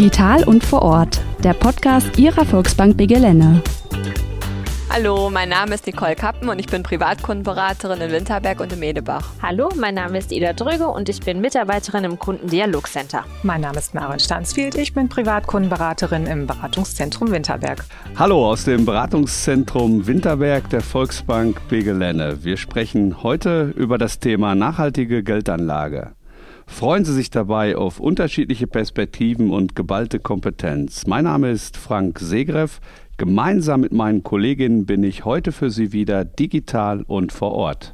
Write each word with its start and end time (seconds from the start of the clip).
Digital 0.00 0.44
und 0.44 0.64
vor 0.64 0.80
Ort, 0.80 1.20
der 1.44 1.52
Podcast 1.52 2.18
Ihrer 2.18 2.46
Volksbank 2.46 2.96
Begelene. 2.96 3.62
Hallo, 4.88 5.28
mein 5.28 5.50
Name 5.50 5.74
ist 5.74 5.86
Nicole 5.86 6.14
Kappen 6.14 6.48
und 6.48 6.58
ich 6.58 6.68
bin 6.68 6.82
Privatkundenberaterin 6.82 8.00
in 8.00 8.10
Winterberg 8.10 8.60
und 8.60 8.72
in 8.72 8.78
Medebach. 8.78 9.28
Hallo, 9.42 9.68
mein 9.78 9.96
Name 9.96 10.16
ist 10.16 10.32
Ida 10.32 10.54
Dröge 10.54 10.88
und 10.88 11.10
ich 11.10 11.20
bin 11.20 11.42
Mitarbeiterin 11.42 12.04
im 12.04 12.18
Kundendialogcenter. 12.18 13.26
Mein 13.42 13.60
Name 13.60 13.76
ist 13.76 13.92
Maren 13.92 14.18
Stansfield, 14.18 14.74
ich 14.76 14.94
bin 14.94 15.10
Privatkundenberaterin 15.10 16.24
im 16.24 16.46
Beratungszentrum 16.46 17.30
Winterberg. 17.30 17.84
Hallo 18.16 18.48
aus 18.48 18.64
dem 18.64 18.86
Beratungszentrum 18.86 20.06
Winterberg 20.06 20.70
der 20.70 20.80
Volksbank 20.80 21.60
Begelene. 21.68 22.42
Wir 22.42 22.56
sprechen 22.56 23.22
heute 23.22 23.74
über 23.76 23.98
das 23.98 24.18
Thema 24.18 24.54
nachhaltige 24.54 25.22
Geldanlage. 25.22 26.12
Freuen 26.70 27.04
Sie 27.04 27.12
sich 27.12 27.28
dabei 27.28 27.76
auf 27.76 28.00
unterschiedliche 28.00 28.66
Perspektiven 28.66 29.50
und 29.50 29.76
geballte 29.76 30.18
Kompetenz. 30.18 31.06
Mein 31.06 31.24
Name 31.24 31.50
ist 31.50 31.76
Frank 31.76 32.18
Segreff. 32.18 32.80
Gemeinsam 33.18 33.82
mit 33.82 33.92
meinen 33.92 34.22
Kolleginnen 34.22 34.86
bin 34.86 35.02
ich 35.02 35.26
heute 35.26 35.52
für 35.52 35.68
Sie 35.68 35.92
wieder 35.92 36.24
digital 36.24 37.02
und 37.02 37.32
vor 37.32 37.52
Ort. 37.52 37.92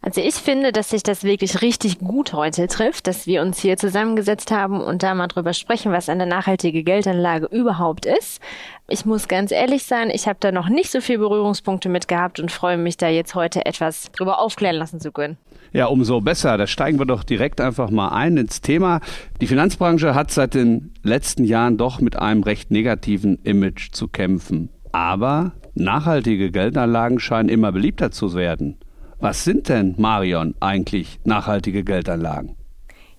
Also 0.00 0.20
ich 0.20 0.34
finde, 0.34 0.72
dass 0.72 0.90
sich 0.90 1.02
das 1.02 1.24
wirklich 1.24 1.60
richtig 1.62 1.98
gut 1.98 2.32
heute 2.32 2.66
trifft, 2.68 3.06
dass 3.06 3.26
wir 3.26 3.42
uns 3.42 3.58
hier 3.58 3.76
zusammengesetzt 3.76 4.50
haben 4.50 4.80
und 4.80 5.02
da 5.02 5.14
mal 5.14 5.26
drüber 5.26 5.52
sprechen, 5.52 5.92
was 5.92 6.08
eine 6.08 6.26
nachhaltige 6.26 6.82
Geldanlage 6.82 7.46
überhaupt 7.46 8.06
ist. 8.06 8.40
Ich 8.88 9.04
muss 9.04 9.28
ganz 9.28 9.50
ehrlich 9.50 9.84
sein, 9.84 10.10
ich 10.10 10.26
habe 10.26 10.38
da 10.40 10.52
noch 10.52 10.68
nicht 10.68 10.90
so 10.90 11.00
viele 11.00 11.18
Berührungspunkte 11.18 11.88
mit 11.88 12.08
gehabt 12.08 12.40
und 12.40 12.50
freue 12.50 12.78
mich 12.78 12.96
da 12.96 13.08
jetzt 13.08 13.34
heute 13.34 13.66
etwas 13.66 14.10
drüber 14.12 14.40
aufklären 14.40 14.76
lassen 14.76 15.00
zu 15.00 15.12
können. 15.12 15.36
Ja, 15.72 15.86
umso 15.86 16.20
besser. 16.20 16.56
Da 16.56 16.66
steigen 16.66 16.98
wir 16.98 17.06
doch 17.06 17.24
direkt 17.24 17.60
einfach 17.60 17.90
mal 17.90 18.08
ein 18.08 18.36
ins 18.36 18.60
Thema. 18.60 19.00
Die 19.40 19.46
Finanzbranche 19.46 20.14
hat 20.14 20.30
seit 20.30 20.54
den 20.54 20.94
letzten 21.02 21.44
Jahren 21.44 21.76
doch 21.76 22.00
mit 22.00 22.16
einem 22.16 22.42
recht 22.42 22.70
negativen 22.70 23.38
Image 23.44 23.92
zu 23.92 24.08
kämpfen. 24.08 24.70
Aber 24.92 25.52
nachhaltige 25.74 26.50
Geldanlagen 26.50 27.18
scheinen 27.20 27.48
immer 27.48 27.72
beliebter 27.72 28.10
zu 28.10 28.34
werden. 28.34 28.78
Was 29.20 29.42
sind 29.42 29.68
denn, 29.68 29.96
Marion, 29.98 30.54
eigentlich 30.60 31.18
nachhaltige 31.24 31.82
Geldanlagen? 31.82 32.54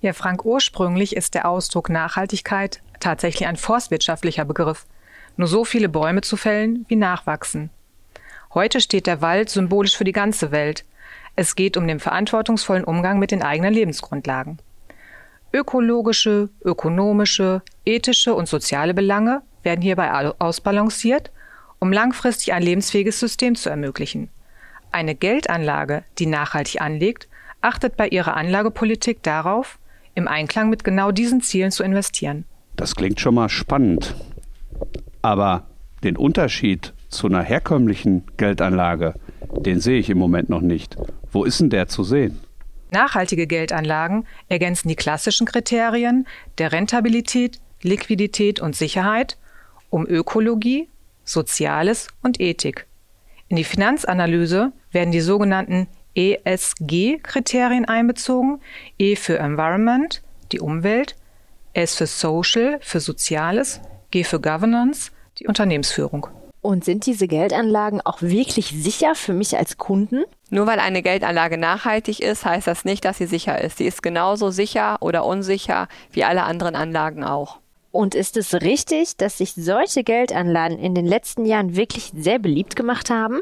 Ja, 0.00 0.14
Frank, 0.14 0.46
ursprünglich 0.46 1.14
ist 1.14 1.34
der 1.34 1.46
Ausdruck 1.46 1.90
Nachhaltigkeit 1.90 2.80
tatsächlich 3.00 3.46
ein 3.46 3.56
forstwirtschaftlicher 3.56 4.46
Begriff. 4.46 4.86
Nur 5.36 5.46
so 5.46 5.64
viele 5.64 5.90
Bäume 5.90 6.22
zu 6.22 6.38
fällen, 6.38 6.86
wie 6.88 6.96
nachwachsen. 6.96 7.68
Heute 8.54 8.80
steht 8.80 9.06
der 9.06 9.20
Wald 9.20 9.50
symbolisch 9.50 9.96
für 9.96 10.04
die 10.04 10.12
ganze 10.12 10.50
Welt. 10.52 10.86
Es 11.36 11.54
geht 11.54 11.76
um 11.76 11.86
den 11.86 12.00
verantwortungsvollen 12.00 12.84
Umgang 12.84 13.18
mit 13.18 13.30
den 13.30 13.42
eigenen 13.42 13.74
Lebensgrundlagen. 13.74 14.58
Ökologische, 15.52 16.48
ökonomische, 16.64 17.60
ethische 17.84 18.34
und 18.34 18.48
soziale 18.48 18.94
Belange 18.94 19.42
werden 19.62 19.82
hierbei 19.82 20.32
ausbalanciert, 20.38 21.30
um 21.78 21.92
langfristig 21.92 22.54
ein 22.54 22.62
lebensfähiges 22.62 23.20
System 23.20 23.54
zu 23.54 23.68
ermöglichen. 23.68 24.30
Eine 24.92 25.14
Geldanlage, 25.14 26.04
die 26.18 26.26
nachhaltig 26.26 26.80
anlegt, 26.80 27.28
achtet 27.60 27.96
bei 27.96 28.08
ihrer 28.08 28.36
Anlagepolitik 28.36 29.22
darauf, 29.22 29.78
im 30.14 30.26
Einklang 30.26 30.70
mit 30.70 30.84
genau 30.84 31.12
diesen 31.12 31.40
Zielen 31.40 31.70
zu 31.70 31.82
investieren. 31.82 32.44
Das 32.76 32.96
klingt 32.96 33.20
schon 33.20 33.34
mal 33.34 33.48
spannend. 33.48 34.14
Aber 35.22 35.66
den 36.02 36.16
Unterschied 36.16 36.92
zu 37.08 37.26
einer 37.26 37.42
herkömmlichen 37.42 38.24
Geldanlage, 38.36 39.14
den 39.52 39.80
sehe 39.80 39.98
ich 39.98 40.10
im 40.10 40.18
Moment 40.18 40.48
noch 40.48 40.60
nicht. 40.60 40.96
Wo 41.30 41.44
ist 41.44 41.60
denn 41.60 41.70
der 41.70 41.88
zu 41.88 42.02
sehen? 42.04 42.40
Nachhaltige 42.90 43.46
Geldanlagen 43.46 44.26
ergänzen 44.48 44.88
die 44.88 44.96
klassischen 44.96 45.46
Kriterien 45.46 46.26
der 46.58 46.72
Rentabilität, 46.72 47.60
Liquidität 47.82 48.60
und 48.60 48.74
Sicherheit 48.74 49.36
um 49.90 50.06
Ökologie, 50.06 50.88
Soziales 51.24 52.08
und 52.22 52.40
Ethik. 52.40 52.86
In 53.48 53.56
die 53.56 53.64
Finanzanalyse 53.64 54.72
werden 54.92 55.12
die 55.12 55.20
sogenannten 55.20 55.88
ESG-Kriterien 56.14 57.84
einbezogen. 57.84 58.60
E 58.98 59.16
für 59.16 59.38
Environment, 59.38 60.22
die 60.52 60.60
Umwelt, 60.60 61.16
S 61.72 61.94
für 61.94 62.06
Social, 62.06 62.78
für 62.80 63.00
Soziales, 63.00 63.80
G 64.10 64.24
für 64.24 64.40
Governance, 64.40 65.12
die 65.38 65.46
Unternehmensführung. 65.46 66.26
Und 66.62 66.84
sind 66.84 67.06
diese 67.06 67.26
Geldanlagen 67.26 68.02
auch 68.02 68.20
wirklich 68.20 68.66
sicher 68.66 69.14
für 69.14 69.32
mich 69.32 69.56
als 69.56 69.78
Kunden? 69.78 70.24
Nur 70.50 70.66
weil 70.66 70.78
eine 70.78 71.02
Geldanlage 71.02 71.56
nachhaltig 71.56 72.20
ist, 72.20 72.44
heißt 72.44 72.66
das 72.66 72.84
nicht, 72.84 73.04
dass 73.04 73.18
sie 73.18 73.26
sicher 73.26 73.62
ist. 73.62 73.78
Sie 73.78 73.86
ist 73.86 74.02
genauso 74.02 74.50
sicher 74.50 74.98
oder 75.00 75.24
unsicher 75.24 75.88
wie 76.12 76.24
alle 76.24 76.42
anderen 76.42 76.74
Anlagen 76.74 77.24
auch. 77.24 77.60
Und 77.92 78.14
ist 78.14 78.36
es 78.36 78.52
richtig, 78.54 79.16
dass 79.16 79.38
sich 79.38 79.54
solche 79.54 80.04
Geldanlagen 80.04 80.78
in 80.78 80.94
den 80.94 81.06
letzten 81.06 81.46
Jahren 81.46 81.76
wirklich 81.76 82.12
sehr 82.14 82.38
beliebt 82.38 82.76
gemacht 82.76 83.10
haben? 83.10 83.40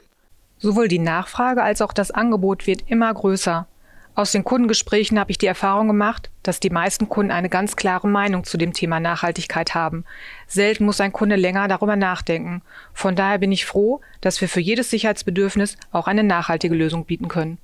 Sowohl 0.59 0.89
die 0.89 0.99
Nachfrage 0.99 1.63
als 1.63 1.83
auch 1.83 1.93
das 1.93 2.11
Angebot 2.11 2.67
wird 2.67 2.83
immer 2.89 3.13
größer. 3.13 3.67
Aus 4.19 4.33
den 4.33 4.43
Kundengesprächen 4.43 5.17
habe 5.21 5.31
ich 5.31 5.39
die 5.39 5.47
Erfahrung 5.47 5.87
gemacht, 5.87 6.29
dass 6.43 6.59
die 6.59 6.71
meisten 6.71 7.09
Kunden 7.09 7.31
eine 7.31 7.49
ganz 7.49 7.77
klare 7.77 8.09
Meinung 8.09 8.43
zu 8.43 8.59
dem 8.59 8.73
Thema 8.73 8.99
Nachhaltigkeit 8.99 9.77
haben. 9.77 10.05
Selten 10.49 10.85
muss 10.85 11.01
ein 11.01 11.13
Kunde 11.13 11.37
länger 11.37 11.69
darüber 11.69 11.95
nachdenken. 11.95 12.63
Von 12.93 13.15
daher 13.15 13.39
bin 13.39 13.53
ich 13.53 13.65
froh, 13.65 14.01
dass 14.21 14.41
wir 14.41 14.49
für 14.49 14.59
jedes 14.59 14.91
Sicherheitsbedürfnis 14.91 15.77
auch 15.93 16.09
eine 16.09 16.25
nachhaltige 16.25 16.75
Lösung 16.75 17.05
bieten 17.05 17.29
können. 17.29 17.59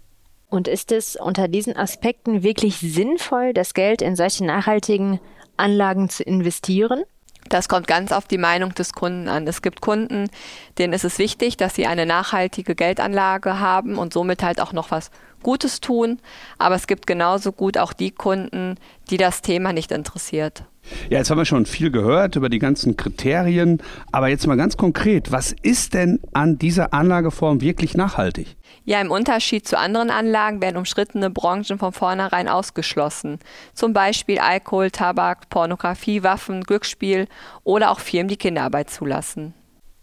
Und 0.48 0.68
ist 0.68 0.92
es 0.92 1.16
unter 1.16 1.48
diesen 1.48 1.76
Aspekten 1.76 2.44
wirklich 2.44 2.76
sinnvoll, 2.76 3.52
das 3.52 3.74
Geld 3.74 4.00
in 4.00 4.14
solche 4.14 4.44
nachhaltigen 4.44 5.18
Anlagen 5.56 6.08
zu 6.08 6.22
investieren? 6.22 7.02
Das 7.48 7.68
kommt 7.68 7.86
ganz 7.86 8.10
auf 8.12 8.26
die 8.26 8.38
Meinung 8.38 8.74
des 8.74 8.92
Kunden 8.92 9.28
an. 9.28 9.46
Es 9.46 9.62
gibt 9.62 9.80
Kunden, 9.80 10.30
denen 10.78 10.92
ist 10.92 11.04
es 11.04 11.18
wichtig, 11.18 11.56
dass 11.56 11.74
sie 11.74 11.86
eine 11.86 12.06
nachhaltige 12.06 12.74
Geldanlage 12.74 13.60
haben 13.60 13.98
und 13.98 14.12
somit 14.12 14.42
halt 14.42 14.60
auch 14.60 14.72
noch 14.72 14.90
was 14.90 15.10
Gutes 15.44 15.80
tun. 15.80 16.18
Aber 16.58 16.74
es 16.74 16.88
gibt 16.88 17.06
genauso 17.06 17.52
gut 17.52 17.78
auch 17.78 17.92
die 17.92 18.10
Kunden, 18.10 18.74
die 19.10 19.16
das 19.16 19.42
Thema 19.42 19.72
nicht 19.72 19.92
interessiert. 19.92 20.64
Ja, 21.08 21.18
jetzt 21.18 21.30
haben 21.30 21.38
wir 21.38 21.44
schon 21.44 21.66
viel 21.66 21.90
gehört 21.90 22.36
über 22.36 22.48
die 22.48 22.58
ganzen 22.58 22.96
Kriterien, 22.96 23.82
aber 24.12 24.28
jetzt 24.28 24.46
mal 24.46 24.56
ganz 24.56 24.76
konkret, 24.76 25.32
was 25.32 25.52
ist 25.62 25.94
denn 25.94 26.20
an 26.32 26.58
dieser 26.58 26.92
Anlageform 26.92 27.60
wirklich 27.60 27.96
nachhaltig? 27.96 28.56
Ja, 28.84 29.00
im 29.00 29.10
Unterschied 29.10 29.66
zu 29.66 29.78
anderen 29.78 30.10
Anlagen 30.10 30.60
werden 30.60 30.76
umstrittene 30.76 31.30
Branchen 31.30 31.78
von 31.78 31.92
vornherein 31.92 32.48
ausgeschlossen. 32.48 33.38
Zum 33.72 33.94
Beispiel 33.94 34.38
Alkohol, 34.38 34.90
Tabak, 34.90 35.48
Pornografie, 35.48 36.22
Waffen, 36.22 36.62
Glücksspiel 36.62 37.28
oder 37.62 37.90
auch 37.90 38.00
Firmen, 38.00 38.28
die 38.28 38.36
Kinderarbeit 38.36 38.90
zulassen. 38.90 39.54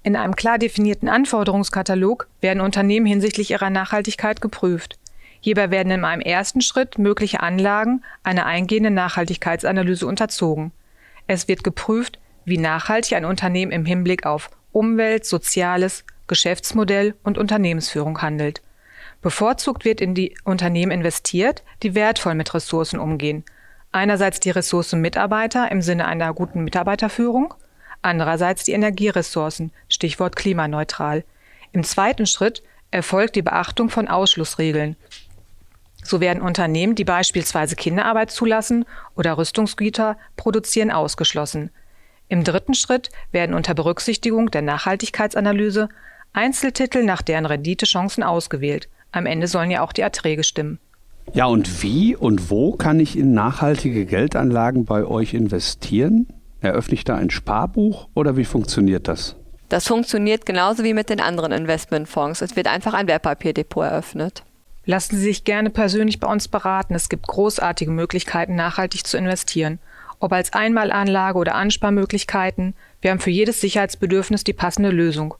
In 0.03 0.15
einem 0.15 0.35
klar 0.35 0.57
definierten 0.57 1.09
Anforderungskatalog 1.09 2.27
werden 2.39 2.61
Unternehmen 2.61 3.05
hinsichtlich 3.05 3.51
ihrer 3.51 3.69
Nachhaltigkeit 3.69 4.41
geprüft. 4.41 4.97
Hierbei 5.41 5.71
werden 5.71 5.91
in 5.91 6.05
einem 6.05 6.21
ersten 6.21 6.61
Schritt 6.61 6.99
mögliche 6.99 7.41
Anlagen 7.41 8.03
einer 8.23 8.45
eingehenden 8.45 8.93
Nachhaltigkeitsanalyse 8.93 10.05
unterzogen. 10.05 10.71
Es 11.27 11.47
wird 11.47 11.63
geprüft, 11.63 12.19
wie 12.45 12.59
nachhaltig 12.59 13.13
ein 13.13 13.25
Unternehmen 13.25 13.71
im 13.71 13.85
Hinblick 13.85 14.25
auf 14.25 14.51
Umwelt, 14.71 15.25
Soziales, 15.25 16.05
Geschäftsmodell 16.27 17.15
und 17.23 17.37
Unternehmensführung 17.37 18.21
handelt. 18.21 18.61
Bevorzugt 19.21 19.83
wird 19.83 19.99
in 19.99 20.15
die 20.15 20.35
Unternehmen 20.43 20.91
investiert, 20.91 21.63
die 21.83 21.95
wertvoll 21.95 22.35
mit 22.35 22.53
Ressourcen 22.53 22.99
umgehen. 22.99 23.43
Einerseits 23.91 24.39
die 24.39 24.51
Ressourcen 24.51 25.01
Mitarbeiter 25.01 25.71
im 25.71 25.81
Sinne 25.81 26.05
einer 26.05 26.33
guten 26.33 26.63
Mitarbeiterführung, 26.63 27.53
andererseits 28.01 28.63
die 28.63 28.71
Energieressourcen, 28.71 29.71
Stichwort 29.89 30.35
klimaneutral. 30.35 31.23
Im 31.71 31.83
zweiten 31.83 32.25
Schritt 32.25 32.63
erfolgt 32.89 33.35
die 33.35 33.41
Beachtung 33.41 33.89
von 33.89 34.07
Ausschlussregeln, 34.07 34.95
so 36.03 36.19
werden 36.19 36.41
Unternehmen, 36.41 36.95
die 36.95 37.03
beispielsweise 37.03 37.75
Kinderarbeit 37.75 38.31
zulassen 38.31 38.85
oder 39.15 39.37
Rüstungsgüter 39.37 40.17
produzieren, 40.35 40.91
ausgeschlossen. 40.91 41.71
Im 42.27 42.43
dritten 42.43 42.73
Schritt 42.73 43.09
werden 43.31 43.53
unter 43.55 43.73
Berücksichtigung 43.73 44.51
der 44.51 44.61
Nachhaltigkeitsanalyse 44.61 45.89
Einzeltitel 46.33 47.03
nach 47.03 47.21
deren 47.21 47.45
Renditechancen 47.45 48.23
ausgewählt. 48.23 48.87
Am 49.11 49.25
Ende 49.25 49.47
sollen 49.47 49.69
ja 49.69 49.81
auch 49.81 49.91
die 49.91 50.01
Erträge 50.01 50.43
stimmen. 50.43 50.79
Ja, 51.33 51.45
und 51.45 51.83
wie 51.83 52.15
und 52.15 52.49
wo 52.49 52.73
kann 52.73 52.99
ich 52.99 53.17
in 53.17 53.33
nachhaltige 53.33 54.05
Geldanlagen 54.05 54.85
bei 54.85 55.05
euch 55.05 55.33
investieren? 55.33 56.27
Eröffne 56.61 56.93
ich 56.93 57.03
da 57.03 57.15
ein 57.15 57.29
Sparbuch 57.29 58.07
oder 58.13 58.37
wie 58.37 58.45
funktioniert 58.45 59.07
das? 59.07 59.35
Das 59.69 59.87
funktioniert 59.87 60.45
genauso 60.45 60.83
wie 60.83 60.93
mit 60.93 61.09
den 61.09 61.21
anderen 61.21 61.51
Investmentfonds. 61.51 62.41
Es 62.41 62.55
wird 62.55 62.67
einfach 62.67 62.93
ein 62.93 63.07
Wertpapierdepot 63.07 63.85
eröffnet. 63.85 64.43
Lassen 64.85 65.15
Sie 65.15 65.23
sich 65.23 65.43
gerne 65.43 65.69
persönlich 65.69 66.19
bei 66.19 66.27
uns 66.27 66.47
beraten. 66.47 66.95
Es 66.95 67.09
gibt 67.09 67.27
großartige 67.27 67.91
Möglichkeiten, 67.91 68.55
nachhaltig 68.55 69.05
zu 69.05 69.17
investieren. 69.17 69.79
Ob 70.19 70.33
als 70.33 70.53
Einmalanlage 70.53 71.37
oder 71.37 71.55
Ansparmöglichkeiten, 71.55 72.73
wir 73.01 73.11
haben 73.11 73.19
für 73.19 73.31
jedes 73.31 73.61
Sicherheitsbedürfnis 73.61 74.43
die 74.43 74.53
passende 74.53 74.89
Lösung. 74.89 75.35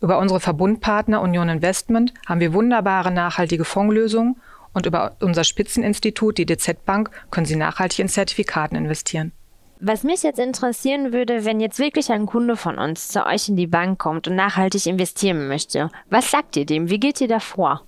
Über 0.00 0.18
unsere 0.18 0.40
Verbundpartner 0.40 1.22
Union 1.22 1.48
Investment 1.48 2.12
haben 2.26 2.40
wir 2.40 2.52
wunderbare 2.52 3.10
nachhaltige 3.10 3.64
Fondslösungen 3.64 4.36
und 4.72 4.84
über 4.84 5.16
unser 5.20 5.44
Spitzeninstitut, 5.44 6.36
die 6.36 6.44
DZ 6.44 6.84
Bank, 6.84 7.10
können 7.30 7.46
Sie 7.46 7.56
nachhaltig 7.56 7.98
in 7.98 8.08
Zertifikaten 8.08 8.76
investieren. 8.76 9.32
Was 9.80 10.04
mich 10.04 10.22
jetzt 10.22 10.38
interessieren 10.38 11.12
würde, 11.12 11.44
wenn 11.44 11.60
jetzt 11.60 11.78
wirklich 11.78 12.10
ein 12.10 12.26
Kunde 12.26 12.56
von 12.56 12.78
uns 12.78 13.08
zu 13.08 13.24
euch 13.26 13.48
in 13.48 13.56
die 13.56 13.66
Bank 13.66 13.98
kommt 13.98 14.26
und 14.28 14.36
nachhaltig 14.36 14.86
investieren 14.86 15.48
möchte, 15.48 15.90
was 16.10 16.30
sagt 16.30 16.56
ihr 16.56 16.66
dem? 16.66 16.90
Wie 16.90 17.00
geht 17.00 17.20
ihr 17.20 17.28
da 17.28 17.40
vor? 17.40 17.82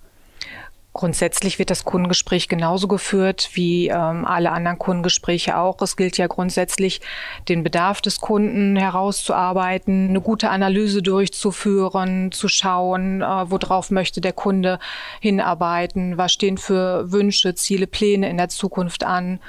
Grundsätzlich 0.91 1.59
wird 1.59 1.69
das 1.69 1.85
Kundengespräch 1.85 2.47
genauso 2.49 2.87
geführt 2.87 3.51
wie 3.53 3.89
ähm, 3.89 4.25
alle 4.25 4.51
anderen 4.51 4.79
Kundengespräche 4.79 5.55
auch. 5.55 5.79
Es 5.83 5.95
gilt 5.95 6.17
ja 6.17 6.25
grundsätzlich, 6.25 6.99
den 7.47 7.61
Bedarf 7.63 8.01
des 8.01 8.19
Kunden 8.19 8.75
herauszuarbeiten, 8.75 10.09
eine 10.09 10.19
gute 10.19 10.49
Analyse 10.49 11.03
durchzuführen, 11.03 12.31
zu 12.31 12.47
schauen, 12.47 13.21
äh, 13.21 13.25
worauf 13.25 13.91
möchte 13.91 14.19
der 14.19 14.33
Kunde 14.33 14.79
hinarbeiten, 15.21 16.17
was 16.17 16.33
stehen 16.33 16.57
für 16.57 17.11
Wünsche, 17.11 17.53
Ziele, 17.53 17.85
Pläne 17.85 18.27
in 18.27 18.37
der 18.37 18.49
Zukunft 18.49 19.03
an 19.03 19.39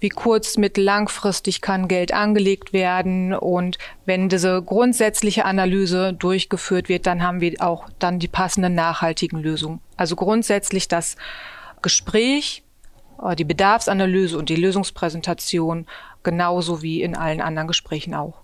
wie 0.00 0.08
kurz-, 0.08 0.56
mittel-, 0.56 0.84
langfristig 0.84 1.60
kann 1.60 1.88
Geld 1.88 2.12
angelegt 2.12 2.72
werden. 2.72 3.34
Und 3.34 3.78
wenn 4.04 4.28
diese 4.28 4.62
grundsätzliche 4.62 5.44
Analyse 5.44 6.12
durchgeführt 6.12 6.88
wird, 6.88 7.06
dann 7.06 7.22
haben 7.22 7.40
wir 7.40 7.54
auch 7.60 7.88
dann 7.98 8.18
die 8.18 8.28
passenden 8.28 8.74
nachhaltigen 8.74 9.40
Lösungen. 9.40 9.80
Also 9.96 10.16
grundsätzlich 10.16 10.88
das 10.88 11.16
Gespräch, 11.82 12.62
äh, 13.22 13.36
die 13.36 13.44
Bedarfsanalyse 13.44 14.38
und 14.38 14.48
die 14.48 14.56
Lösungspräsentation 14.56 15.86
genauso 16.22 16.82
wie 16.82 17.02
in 17.02 17.16
allen 17.16 17.40
anderen 17.40 17.68
Gesprächen 17.68 18.14
auch. 18.14 18.42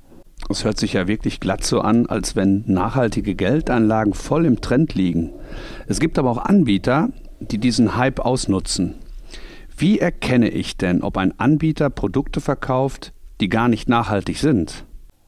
Es 0.51 0.65
hört 0.65 0.79
sich 0.79 0.93
ja 0.95 1.07
wirklich 1.07 1.41
glatt 1.41 1.65
so 1.65 1.81
an, 1.81 2.07
als 2.07 2.37
wenn 2.37 2.65
nachhaltige 2.67 3.35
Geldanlagen 3.35 4.15
voll 4.15 4.47
im 4.47 4.61
Trend 4.61 4.95
liegen. 4.95 5.31
Es 5.87 6.01
gibt 6.01 6.19
aber 6.19 6.31
auch 6.31 6.39
Anbieter, 6.39 7.09
die 7.41 7.59
diesen 7.59 7.97
Hype 7.97 8.21
ausnutzen. 8.21 8.97
Wie 9.77 9.99
erkenne 9.99 10.49
ich 10.49 10.77
denn, 10.77 11.03
ob 11.03 11.17
ein 11.17 11.39
Anbieter 11.39 11.91
Produkte 11.91 12.41
verkauft, 12.41 13.13
die 13.41 13.49
gar 13.49 13.69
nicht 13.69 13.89
nachhaltig 13.89 14.39
sind? 14.39 14.85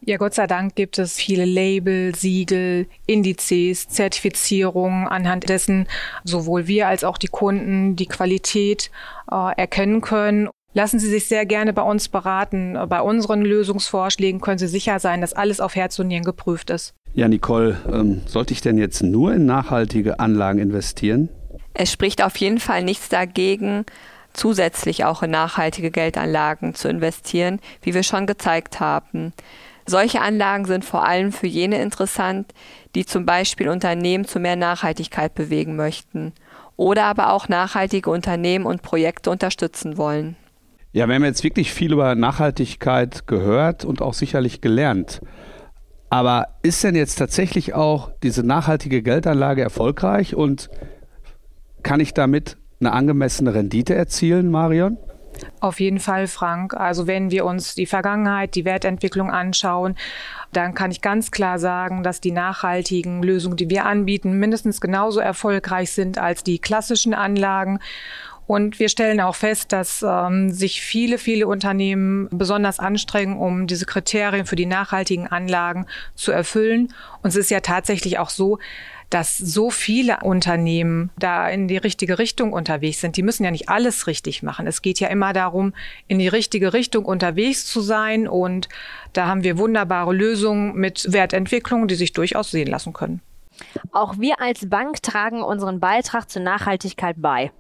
Ja, 0.08 0.18
Gott 0.18 0.34
sei 0.34 0.46
Dank 0.46 0.76
gibt 0.76 0.98
es 0.98 1.16
viele 1.16 1.44
Label, 1.44 2.14
Siegel, 2.14 2.86
Indizes, 3.06 3.88
Zertifizierungen, 3.88 5.08
anhand 5.08 5.48
dessen 5.48 5.88
sowohl 6.22 6.68
wir 6.68 6.86
als 6.86 7.02
auch 7.02 7.18
die 7.18 7.26
Kunden 7.26 7.96
die 7.96 8.06
Qualität 8.06 8.92
äh, 9.32 9.56
erkennen 9.56 10.00
können. 10.02 10.48
Lassen 10.74 11.00
Sie 11.00 11.08
sich 11.08 11.26
sehr 11.26 11.44
gerne 11.44 11.72
bei 11.72 11.82
uns 11.82 12.08
beraten. 12.08 12.78
Bei 12.88 13.00
unseren 13.00 13.40
Lösungsvorschlägen 13.40 14.40
können 14.40 14.58
Sie 14.58 14.68
sicher 14.68 15.00
sein, 15.00 15.22
dass 15.22 15.32
alles 15.32 15.58
auf 15.58 15.74
Herz 15.74 15.98
und 15.98 16.06
Nieren 16.08 16.22
geprüft 16.22 16.70
ist. 16.70 16.94
Ja, 17.14 17.26
Nicole, 17.26 17.80
ähm, 17.90 18.20
sollte 18.26 18.52
ich 18.52 18.60
denn 18.60 18.78
jetzt 18.78 19.02
nur 19.02 19.34
in 19.34 19.46
nachhaltige 19.46 20.20
Anlagen 20.20 20.60
investieren? 20.60 21.30
Es 21.72 21.90
spricht 21.90 22.22
auf 22.22 22.36
jeden 22.36 22.60
Fall 22.60 22.84
nichts 22.84 23.08
dagegen, 23.08 23.84
zusätzlich 24.36 25.04
auch 25.04 25.22
in 25.22 25.30
nachhaltige 25.30 25.90
Geldanlagen 25.90 26.74
zu 26.74 26.88
investieren, 26.88 27.60
wie 27.82 27.94
wir 27.94 28.02
schon 28.02 28.26
gezeigt 28.26 28.80
haben. 28.80 29.32
Solche 29.86 30.20
Anlagen 30.20 30.64
sind 30.64 30.84
vor 30.84 31.06
allem 31.06 31.32
für 31.32 31.46
jene 31.46 31.80
interessant, 31.80 32.52
die 32.94 33.06
zum 33.06 33.24
Beispiel 33.24 33.68
Unternehmen 33.68 34.24
zu 34.24 34.40
mehr 34.40 34.56
Nachhaltigkeit 34.56 35.34
bewegen 35.34 35.76
möchten 35.76 36.32
oder 36.76 37.04
aber 37.04 37.32
auch 37.32 37.48
nachhaltige 37.48 38.10
Unternehmen 38.10 38.66
und 38.66 38.82
Projekte 38.82 39.30
unterstützen 39.30 39.96
wollen. 39.96 40.36
Ja, 40.92 41.06
wir 41.06 41.14
haben 41.14 41.24
jetzt 41.24 41.44
wirklich 41.44 41.72
viel 41.72 41.92
über 41.92 42.14
Nachhaltigkeit 42.14 43.26
gehört 43.26 43.84
und 43.84 44.02
auch 44.02 44.14
sicherlich 44.14 44.60
gelernt. 44.60 45.20
Aber 46.08 46.48
ist 46.62 46.82
denn 46.84 46.94
jetzt 46.94 47.16
tatsächlich 47.16 47.74
auch 47.74 48.10
diese 48.22 48.42
nachhaltige 48.42 49.02
Geldanlage 49.02 49.62
erfolgreich 49.62 50.34
und 50.34 50.70
kann 51.82 52.00
ich 52.00 52.14
damit 52.14 52.56
eine 52.80 52.92
angemessene 52.92 53.54
Rendite 53.54 53.94
erzielen, 53.94 54.50
Marion? 54.50 54.98
Auf 55.60 55.80
jeden 55.80 56.00
Fall, 56.00 56.26
Frank. 56.26 56.74
Also 56.74 57.06
wenn 57.06 57.30
wir 57.30 57.44
uns 57.44 57.74
die 57.74 57.86
Vergangenheit, 57.86 58.54
die 58.54 58.64
Wertentwicklung 58.64 59.30
anschauen, 59.30 59.96
dann 60.52 60.74
kann 60.74 60.90
ich 60.90 61.02
ganz 61.02 61.30
klar 61.30 61.58
sagen, 61.58 62.02
dass 62.02 62.20
die 62.20 62.30
nachhaltigen 62.30 63.22
Lösungen, 63.22 63.56
die 63.56 63.68
wir 63.68 63.84
anbieten, 63.84 64.38
mindestens 64.38 64.80
genauso 64.80 65.20
erfolgreich 65.20 65.92
sind 65.92 66.18
als 66.18 66.42
die 66.42 66.58
klassischen 66.58 67.14
Anlagen. 67.14 67.80
Und 68.46 68.78
wir 68.78 68.88
stellen 68.88 69.20
auch 69.20 69.34
fest, 69.34 69.72
dass 69.72 70.04
ähm, 70.06 70.52
sich 70.52 70.80
viele, 70.80 71.18
viele 71.18 71.46
Unternehmen 71.46 72.28
besonders 72.30 72.78
anstrengen, 72.78 73.36
um 73.38 73.66
diese 73.66 73.86
Kriterien 73.86 74.46
für 74.46 74.56
die 74.56 74.66
nachhaltigen 74.66 75.26
Anlagen 75.26 75.86
zu 76.14 76.30
erfüllen. 76.30 76.94
Und 77.22 77.28
es 77.30 77.36
ist 77.36 77.50
ja 77.50 77.60
tatsächlich 77.60 78.18
auch 78.18 78.30
so, 78.30 78.58
dass 79.10 79.38
so 79.38 79.70
viele 79.70 80.18
Unternehmen 80.22 81.10
da 81.18 81.48
in 81.48 81.68
die 81.68 81.76
richtige 81.76 82.18
Richtung 82.18 82.52
unterwegs 82.52 83.00
sind. 83.00 83.16
Die 83.16 83.22
müssen 83.22 83.44
ja 83.44 83.50
nicht 83.50 83.68
alles 83.68 84.06
richtig 84.06 84.42
machen. 84.42 84.66
Es 84.66 84.82
geht 84.82 84.98
ja 84.98 85.08
immer 85.08 85.32
darum, 85.32 85.74
in 86.08 86.18
die 86.18 86.28
richtige 86.28 86.72
Richtung 86.72 87.04
unterwegs 87.04 87.66
zu 87.66 87.80
sein. 87.80 88.26
Und 88.26 88.68
da 89.12 89.26
haben 89.26 89.44
wir 89.44 89.58
wunderbare 89.58 90.12
Lösungen 90.12 90.74
mit 90.74 91.12
Wertentwicklungen, 91.12 91.88
die 91.88 91.94
sich 91.94 92.12
durchaus 92.12 92.50
sehen 92.50 92.68
lassen 92.68 92.92
können. 92.92 93.20
Auch 93.92 94.18
wir 94.18 94.40
als 94.40 94.68
Bank 94.68 95.02
tragen 95.02 95.42
unseren 95.42 95.80
Beitrag 95.80 96.28
zur 96.28 96.42
Nachhaltigkeit 96.42 97.16
bei. 97.18 97.52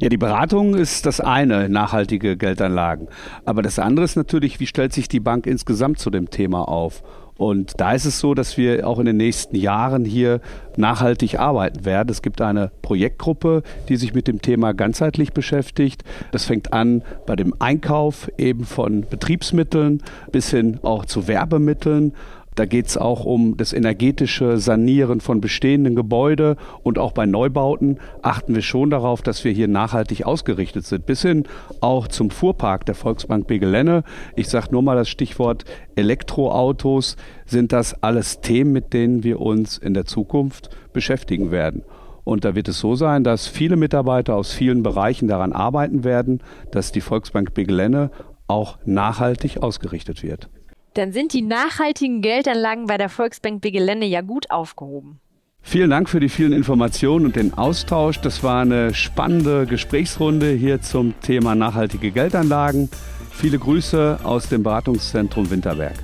Ja, 0.00 0.08
die 0.08 0.16
Beratung 0.16 0.74
ist 0.74 1.06
das 1.06 1.20
eine, 1.20 1.68
nachhaltige 1.68 2.36
Geldanlagen. 2.36 3.08
Aber 3.44 3.62
das 3.62 3.78
andere 3.78 4.04
ist 4.04 4.16
natürlich, 4.16 4.60
wie 4.60 4.66
stellt 4.66 4.92
sich 4.92 5.08
die 5.08 5.20
Bank 5.20 5.46
insgesamt 5.46 5.98
zu 5.98 6.10
dem 6.10 6.30
Thema 6.30 6.68
auf? 6.68 7.02
Und 7.40 7.80
da 7.80 7.92
ist 7.92 8.04
es 8.04 8.20
so, 8.20 8.34
dass 8.34 8.58
wir 8.58 8.86
auch 8.86 8.98
in 8.98 9.06
den 9.06 9.16
nächsten 9.16 9.56
Jahren 9.56 10.04
hier 10.04 10.42
nachhaltig 10.76 11.38
arbeiten 11.38 11.86
werden. 11.86 12.10
Es 12.10 12.20
gibt 12.20 12.42
eine 12.42 12.70
Projektgruppe, 12.82 13.62
die 13.88 13.96
sich 13.96 14.12
mit 14.12 14.28
dem 14.28 14.42
Thema 14.42 14.74
ganzheitlich 14.74 15.32
beschäftigt. 15.32 16.04
Das 16.32 16.44
fängt 16.44 16.74
an 16.74 17.02
bei 17.24 17.36
dem 17.36 17.54
Einkauf 17.58 18.30
eben 18.36 18.66
von 18.66 19.06
Betriebsmitteln 19.08 20.02
bis 20.30 20.50
hin 20.50 20.80
auch 20.82 21.06
zu 21.06 21.28
Werbemitteln. 21.28 22.12
Da 22.56 22.66
geht 22.66 22.88
es 22.88 22.96
auch 22.96 23.24
um 23.24 23.56
das 23.56 23.72
energetische 23.72 24.58
Sanieren 24.58 25.20
von 25.20 25.40
bestehenden 25.40 25.94
Gebäuden 25.94 26.56
und 26.82 26.98
auch 26.98 27.12
bei 27.12 27.24
Neubauten 27.24 27.98
achten 28.22 28.54
wir 28.54 28.62
schon 28.62 28.90
darauf, 28.90 29.22
dass 29.22 29.44
wir 29.44 29.52
hier 29.52 29.68
nachhaltig 29.68 30.26
ausgerichtet 30.26 30.84
sind. 30.84 31.06
Bis 31.06 31.22
hin 31.22 31.44
auch 31.80 32.08
zum 32.08 32.30
Fuhrpark 32.30 32.84
der 32.86 32.96
Volksbank 32.96 33.46
Begelenne. 33.46 34.02
Ich 34.34 34.48
sage 34.48 34.68
nur 34.72 34.82
mal 34.82 34.96
das 34.96 35.08
Stichwort 35.08 35.64
Elektroautos. 35.94 37.16
Sind 37.46 37.72
das 37.72 38.02
alles 38.02 38.40
Themen, 38.40 38.72
mit 38.72 38.92
denen 38.92 39.22
wir 39.22 39.40
uns 39.40 39.78
in 39.78 39.94
der 39.94 40.04
Zukunft 40.04 40.70
beschäftigen 40.92 41.52
werden? 41.52 41.84
Und 42.24 42.44
da 42.44 42.54
wird 42.54 42.68
es 42.68 42.78
so 42.78 42.96
sein, 42.96 43.24
dass 43.24 43.46
viele 43.46 43.76
Mitarbeiter 43.76 44.34
aus 44.34 44.52
vielen 44.52 44.82
Bereichen 44.82 45.28
daran 45.28 45.52
arbeiten 45.52 46.04
werden, 46.04 46.42
dass 46.72 46.92
die 46.92 47.00
Volksbank 47.00 47.54
Begelenne 47.54 48.10
auch 48.46 48.78
nachhaltig 48.84 49.62
ausgerichtet 49.62 50.22
wird 50.22 50.50
dann 50.94 51.12
sind 51.12 51.32
die 51.32 51.42
nachhaltigen 51.42 52.22
Geldanlagen 52.22 52.86
bei 52.86 52.98
der 52.98 53.08
Volksbank 53.08 53.62
Gelände 53.62 54.06
ja 54.06 54.20
gut 54.20 54.50
aufgehoben. 54.50 55.20
Vielen 55.62 55.90
Dank 55.90 56.08
für 56.08 56.20
die 56.20 56.28
vielen 56.28 56.52
Informationen 56.52 57.26
und 57.26 57.36
den 57.36 57.54
Austausch. 57.54 58.20
Das 58.20 58.42
war 58.42 58.62
eine 58.62 58.94
spannende 58.94 59.66
Gesprächsrunde 59.66 60.50
hier 60.50 60.80
zum 60.80 61.14
Thema 61.20 61.54
nachhaltige 61.54 62.10
Geldanlagen. 62.10 62.88
Viele 63.30 63.58
Grüße 63.58 64.20
aus 64.22 64.48
dem 64.48 64.62
Beratungszentrum 64.62 65.50
Winterberg. 65.50 65.94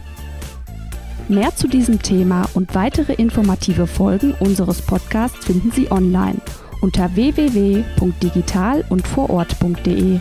Mehr 1.28 1.55
zu 1.57 1.66
diesem 1.66 2.00
Thema 2.00 2.49
und 2.55 2.75
weitere 2.75 3.14
informative 3.14 3.87
Folgen 3.87 4.35
unseres 4.38 4.81
Podcasts 4.81 5.45
finden 5.45 5.73
Sie 5.73 5.90
online 5.90 6.40
unter 6.81 7.14
www.digital 7.16 8.85
und 8.90 9.07
vorort.de. 9.09 10.21